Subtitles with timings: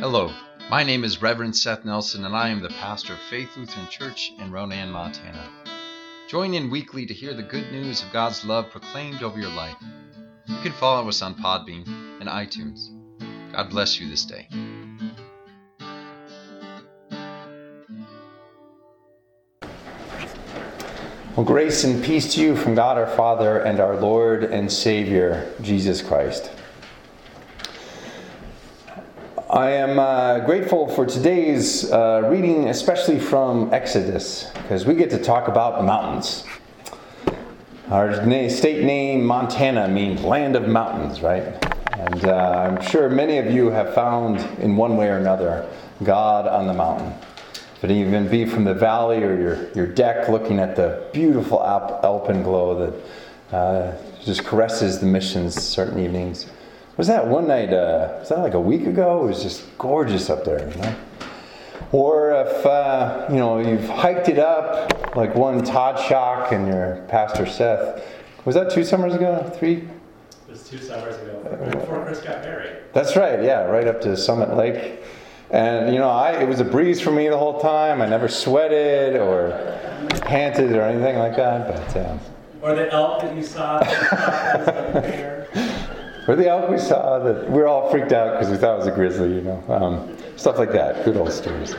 [0.00, 0.32] Hello,
[0.70, 4.32] my name is Reverend Seth Nelson, and I am the pastor of Faith Lutheran Church
[4.38, 5.46] in Ronan, Montana.
[6.26, 9.76] Join in weekly to hear the good news of God's love proclaimed over your life.
[10.46, 11.86] You can follow us on Podbean
[12.18, 12.88] and iTunes.
[13.52, 14.48] God bless you this day.
[21.36, 25.52] Well, grace and peace to you from God our Father and our Lord and Savior,
[25.60, 26.50] Jesus Christ.
[29.50, 35.18] I am uh, grateful for today's uh, reading, especially from Exodus, because we get to
[35.18, 36.44] talk about mountains.
[37.88, 41.42] Our na- state name, Montana, means land of mountains, right?
[41.98, 45.68] And uh, I'm sure many of you have found, in one way or another,
[46.04, 47.12] God on the mountain.
[47.82, 52.04] It even be from the valley or your, your deck looking at the beautiful alp-
[52.04, 52.92] alpenglow
[53.50, 56.46] that uh, just caresses the missions certain evenings
[57.00, 57.72] was that one night?
[57.72, 59.24] Uh, was that like a week ago?
[59.24, 60.94] It was just gorgeous up there, you know.
[61.92, 67.02] Or if uh, you know you've hiked it up, like one Todd Shock and your
[67.08, 68.06] pastor Seth.
[68.44, 69.50] Was that two summers ago?
[69.56, 69.76] Three?
[69.76, 69.88] It
[70.46, 72.76] was two summers ago, before Chris got married.
[72.92, 73.42] That's right.
[73.42, 75.02] Yeah, right up to Summit Lake.
[75.50, 78.02] And you know, I it was a breeze for me the whole time.
[78.02, 79.52] I never sweated or
[80.20, 81.66] panted or anything like that.
[81.66, 82.18] But uh,
[82.60, 83.78] Or the elk that you saw.
[83.84, 85.39] that
[86.36, 88.86] the elk we saw that we were all freaked out because we thought it was
[88.86, 89.34] a grizzly.
[89.34, 91.04] You know, um, stuff like that.
[91.04, 91.74] Good old stories.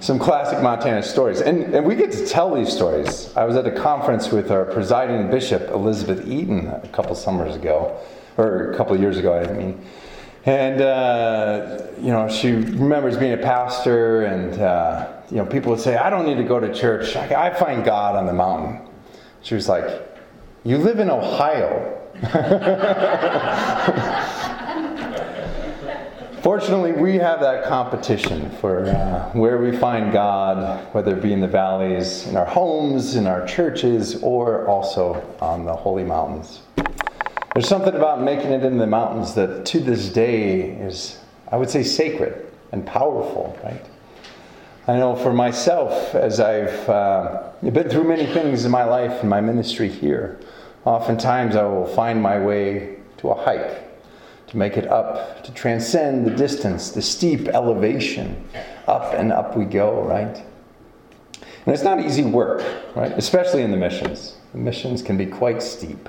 [0.00, 3.34] Some classic Montana stories, and and we get to tell these stories.
[3.36, 7.98] I was at a conference with our presiding bishop Elizabeth Eaton a couple summers ago,
[8.36, 9.84] or a couple years ago, I mean.
[10.46, 15.80] And uh, you know, she remembers being a pastor, and uh, you know, people would
[15.80, 17.16] say, "I don't need to go to church.
[17.16, 18.86] I, I find God on the mountain."
[19.40, 19.86] She was like,
[20.64, 22.03] "You live in Ohio."
[26.42, 31.40] Fortunately, we have that competition for uh, where we find God, whether it be in
[31.40, 36.62] the valleys, in our homes, in our churches, or also on the holy mountains.
[37.54, 41.20] There's something about making it in the mountains that to this day is,
[41.52, 43.84] I would say, sacred and powerful, right?
[44.86, 49.30] I know for myself, as I've uh, been through many things in my life and
[49.30, 50.38] my ministry here,
[50.84, 53.84] oftentimes I will find my way to a hike
[54.48, 58.46] to make it up, to transcend the distance, the steep elevation.
[58.86, 60.42] Up and up we go, right?
[61.66, 62.62] And it's not easy work,
[62.94, 63.12] right?
[63.12, 64.36] Especially in the missions.
[64.52, 66.08] The missions can be quite steep.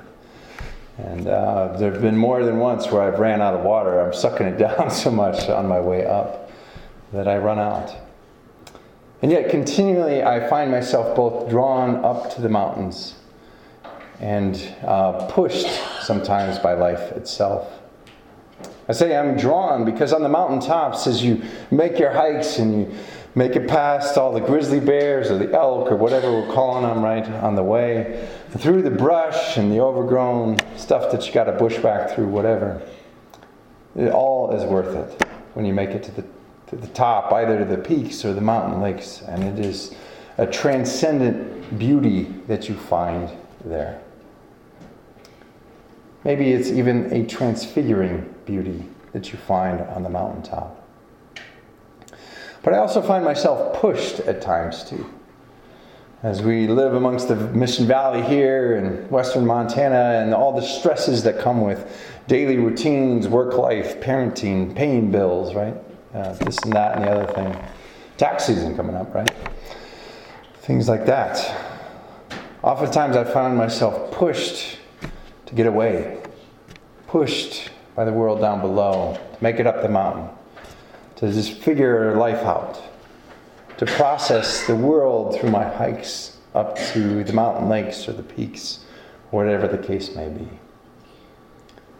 [0.98, 4.00] And uh, there have been more than once where I've ran out of water.
[4.00, 6.50] I'm sucking it down so much on my way up
[7.12, 7.94] that I run out.
[9.22, 13.14] And yet, continually, I find myself both drawn up to the mountains
[14.20, 15.68] and uh, pushed
[16.02, 17.72] sometimes by life itself.
[18.88, 22.94] I say I'm drawn because on the mountaintops, as you make your hikes and you
[23.34, 27.02] make it past all the grizzly bears or the elk or whatever we're calling them
[27.02, 28.28] right on the way,
[28.58, 32.80] through the brush and the overgrown stuff that you got to bushwhack through, whatever,
[33.96, 36.24] it all is worth it when you make it to the,
[36.68, 39.22] to the top, either to the peaks or the mountain lakes.
[39.22, 39.94] And it is
[40.38, 43.30] a transcendent beauty that you find
[43.64, 44.00] there.
[46.26, 50.84] Maybe it's even a transfiguring beauty that you find on the mountaintop.
[52.64, 55.08] But I also find myself pushed at times too.
[56.24, 61.22] As we live amongst the Mission Valley here in western Montana and all the stresses
[61.22, 65.76] that come with daily routines, work life, parenting, paying bills, right?
[66.12, 67.56] Uh, this and that and the other thing.
[68.16, 69.30] Tax season coming up, right?
[70.62, 71.38] Things like that.
[72.64, 74.80] Oftentimes I find myself pushed
[75.46, 76.20] to get away,
[77.06, 80.28] pushed by the world down below, to make it up the mountain,
[81.16, 82.80] to just figure life out,
[83.78, 88.80] to process the world through my hikes up to the mountain lakes or the peaks,
[89.30, 90.48] whatever the case may be.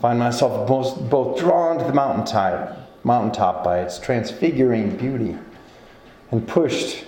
[0.00, 5.38] Find myself most, both drawn to the mountaintop, mountaintop by its transfiguring beauty
[6.31, 7.04] and pushed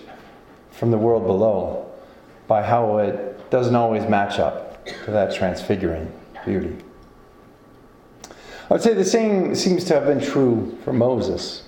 [0.71, 1.91] from the world below
[2.47, 6.11] by how it doesn't always match up to that transfiguring
[6.49, 6.77] beauty.
[8.71, 11.63] I would say the same seems to have been true for Moses.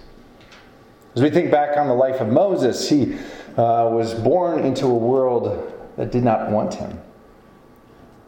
[1.15, 3.15] As we think back on the life of Moses, he
[3.56, 6.99] uh, was born into a world that did not want him.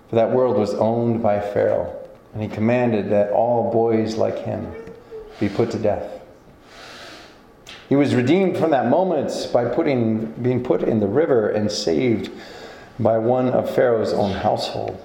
[0.08, 1.94] For that world was owned by Pharaoh,
[2.34, 4.72] and he commanded that all boys like him
[5.40, 6.20] be put to death.
[7.88, 12.30] He was redeemed from that moment by putting, being put in the river and saved
[12.98, 14.98] by one of Pharaoh's own household.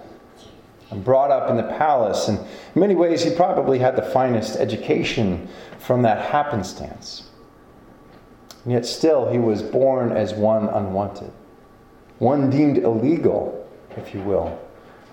[0.89, 2.39] And brought up in the palace and
[2.77, 5.47] In many ways, he probably had the finest education
[5.79, 7.27] from that happenstance.
[8.63, 11.31] And yet, still, he was born as one unwanted,
[12.19, 13.67] one deemed illegal,
[13.97, 14.59] if you will,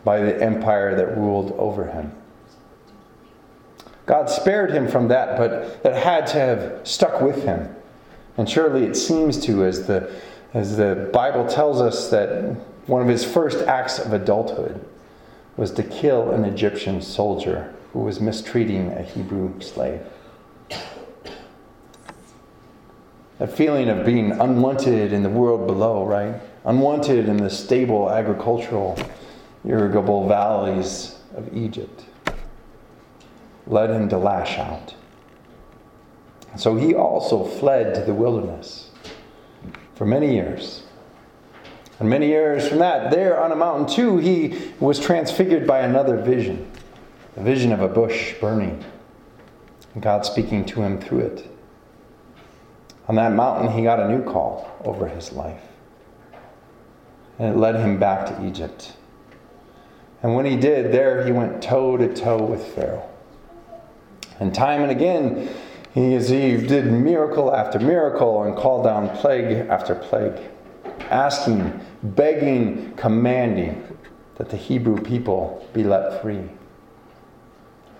[0.04, 2.12] by the empire that ruled over him.
[4.06, 7.74] God spared him from that, but that had to have stuck with him.
[8.36, 10.12] And surely it seems to, as the,
[10.52, 12.56] as the Bible tells us, that
[12.86, 14.84] one of his first acts of adulthood
[15.56, 20.00] was to kill an Egyptian soldier who was mistreating a Hebrew slave.
[23.38, 26.40] That feeling of being unwanted in the world below, right?
[26.64, 28.98] Unwanted in the stable agricultural,
[29.64, 32.04] irrigable valleys of Egypt
[33.66, 34.94] led him to lash out.
[36.56, 38.90] So he also fled to the wilderness
[39.94, 40.83] for many years.
[42.00, 46.16] And many years from that, there on a mountain too, he was transfigured by another
[46.16, 46.70] vision
[47.36, 48.84] a vision of a bush burning,
[49.94, 51.50] and God speaking to him through it.
[53.08, 55.60] On that mountain, he got a new call over his life,
[57.38, 58.96] and it led him back to Egypt.
[60.22, 63.08] And when he did, there he went toe to toe with Pharaoh.
[64.40, 65.48] And time and again,
[65.92, 70.40] he, he did miracle after miracle and called down plague after plague,
[71.10, 73.96] asking, begging, commanding
[74.36, 76.48] that the Hebrew people be let free.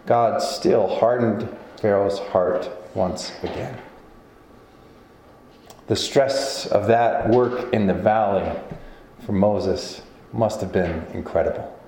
[0.07, 1.49] God still hardened
[1.81, 3.79] Pharaoh's heart once again.
[5.87, 8.51] The stress of that work in the valley
[9.25, 10.03] for Moses
[10.33, 11.79] must have been incredible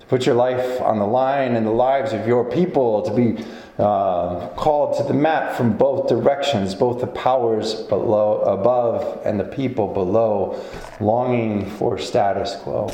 [0.00, 3.44] To put your life on the line and the lives of your people, to be
[3.78, 9.44] uh, called to the mat from both directions, both the powers below, above and the
[9.44, 10.58] people below,
[11.00, 12.90] longing for status quo.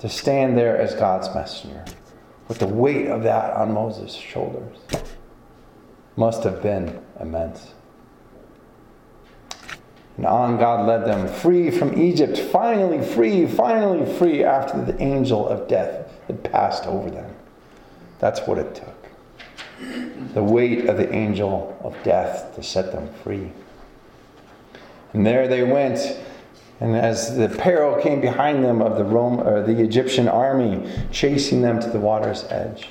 [0.00, 1.84] To stand there as God's messenger
[2.48, 4.78] with the weight of that on Moses' shoulders
[6.16, 7.72] must have been immense.
[10.16, 15.48] And on God led them free from Egypt, finally free, finally free after the angel
[15.48, 17.34] of death had passed over them.
[18.18, 19.01] That's what it took.
[20.34, 23.52] The weight of the angel of death to set them free.
[25.12, 26.18] And there they went.
[26.80, 31.62] And as the peril came behind them of the Rome or the Egyptian army chasing
[31.62, 32.88] them to the water's edge,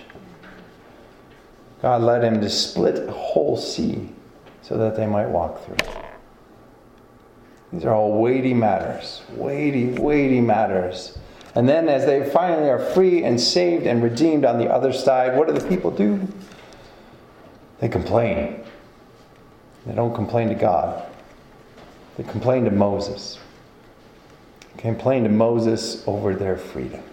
[1.81, 4.09] God led him to split a whole sea
[4.61, 5.89] so that they might walk through it.
[7.73, 11.17] These are all weighty matters, weighty, weighty matters.
[11.55, 15.37] And then, as they finally are free and saved and redeemed on the other side,
[15.37, 16.27] what do the people do?
[17.81, 18.63] They complain.
[19.85, 21.03] They don't complain to God,
[22.15, 23.39] they complain to Moses.
[24.75, 27.03] They complain to Moses over their freedom.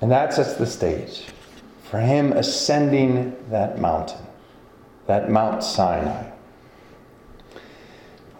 [0.00, 1.26] And that sets the stage
[1.82, 4.24] for him ascending that mountain,
[5.08, 6.30] that Mount Sinai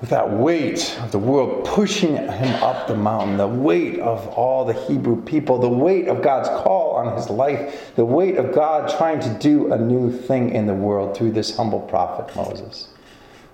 [0.00, 4.64] with that weight of the world pushing him up the mountain, the weight of all
[4.64, 8.94] the Hebrew people, the weight of God's call on his life, the weight of God
[8.98, 12.88] trying to do a new thing in the world through this humble prophet Moses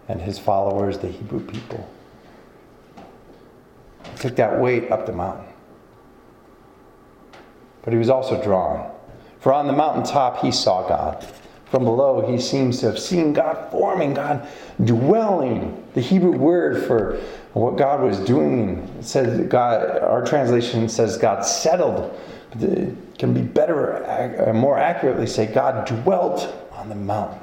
[0.08, 1.88] and his followers, the Hebrew people.
[4.10, 5.46] He took that weight up the mountain.
[7.82, 8.90] But he was also drawn.
[9.40, 11.26] For on the mountaintop he saw God.
[11.72, 14.46] From below, he seems to have seen God forming, God
[14.84, 15.82] dwelling.
[15.94, 17.18] The Hebrew word for
[17.54, 20.00] what God was doing it says God.
[20.02, 22.14] Our translation says God settled.
[22.60, 27.40] It can be better, uh, more accurately say God dwelt on the mountain.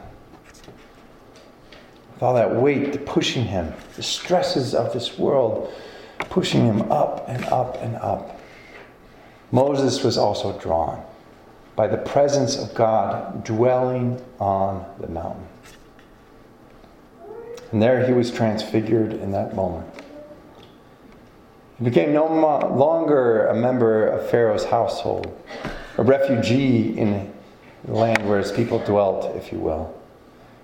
[2.13, 5.73] With all that weight pushing him, the stresses of this world
[6.19, 8.39] pushing him up and up and up.
[9.51, 11.03] Moses was also drawn
[11.79, 15.47] by the presence of God dwelling on the mountain.
[17.71, 19.87] And there he was transfigured in that moment.
[21.77, 25.41] He became no longer a member of Pharaoh's household,
[25.97, 27.33] a refugee in
[27.85, 29.97] the land where his people dwelt, if you will.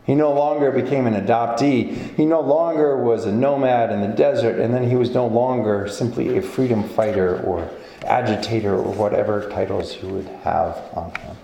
[0.06, 2.16] He no longer became an adoptee.
[2.16, 5.88] He no longer was a nomad in the desert, and then he was no longer
[5.88, 7.68] simply a freedom fighter or
[8.06, 11.38] agitator or whatever titles you would have on him.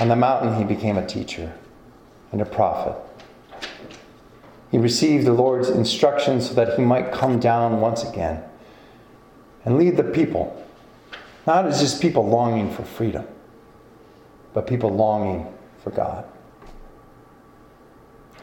[0.00, 1.54] On the mountain, he became a teacher
[2.32, 2.96] and a prophet.
[4.72, 8.42] He received the Lord's instructions so that he might come down once again
[9.64, 10.64] and lead the people,
[11.46, 13.24] not as just people longing for freedom,
[14.52, 15.52] but people longing
[15.86, 16.24] for God.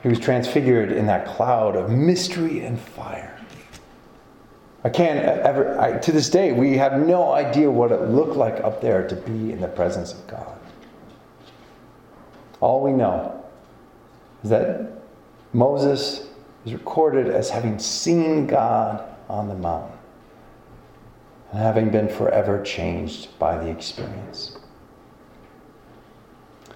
[0.01, 3.33] He was transfigured in that cloud of mystery and fire
[4.83, 8.55] I can't ever, I, to this day, we have no idea what it looked like
[8.63, 10.57] up there to be in the presence of God.
[12.59, 13.45] All we know
[14.43, 14.91] is that
[15.53, 16.27] Moses
[16.65, 19.97] is recorded as having seen God on the mountain
[21.51, 24.57] and having been forever changed by the experience.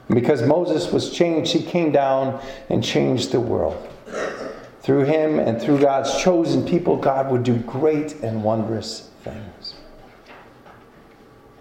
[0.10, 3.88] Because Moses was changed, he came down and changed the world.
[4.82, 9.74] Through him and through God's chosen people, God would do great and wondrous things.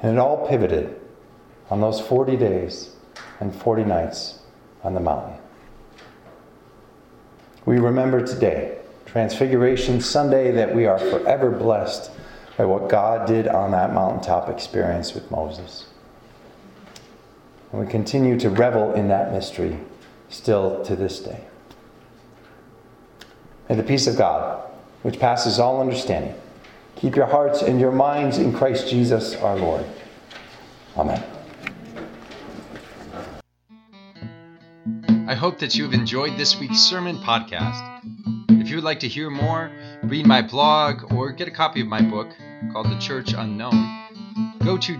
[0.00, 1.00] And it all pivoted
[1.70, 2.94] on those 40 days
[3.40, 4.38] and 40 nights
[4.84, 5.38] on the mountain.
[7.64, 12.12] We remember today, Transfiguration Sunday, that we are forever blessed
[12.56, 15.86] by what God did on that mountaintop experience with Moses.
[17.76, 19.78] And we continue to revel in that mystery
[20.30, 21.44] still to this day.
[23.68, 24.66] May the peace of God,
[25.02, 26.34] which passes all understanding,
[26.94, 29.84] keep your hearts and your minds in Christ Jesus our Lord.
[30.96, 31.22] Amen.
[35.28, 38.00] I hope that you have enjoyed this week's sermon podcast.
[38.48, 39.70] If you would like to hear more,
[40.02, 42.28] read my blog, or get a copy of my book
[42.72, 44.96] called The Church Unknown, go to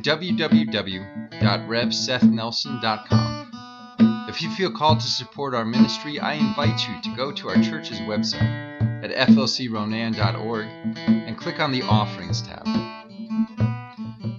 [1.40, 4.26] www.revsethnelson.com.
[4.28, 7.57] If you feel called to support our ministry, I invite you to go to our
[7.62, 8.66] church's website
[9.02, 10.66] at flcronan.org
[10.97, 12.66] and click on the Offerings tab.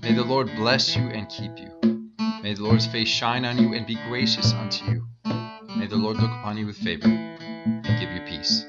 [0.03, 1.71] May the Lord bless you and keep you.
[2.43, 5.07] May the Lord's face shine on you and be gracious unto you.
[5.75, 8.65] May the Lord look upon you with favor and give you peace.